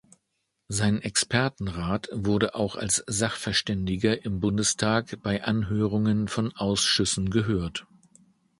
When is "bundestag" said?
4.39-5.19